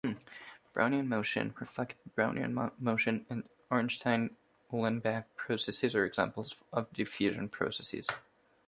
Brownian 0.73 1.05
motion, 1.07 1.53
reflected 1.59 1.99
Brownian 2.17 2.71
motion 2.79 3.23
and 3.29 3.47
Ornstein-Uhlenbeck 3.69 5.25
processes 5.35 5.93
are 5.93 6.05
examples 6.05 6.55
of 6.73 6.91
diffusion 6.91 7.47
processes. 7.47 8.07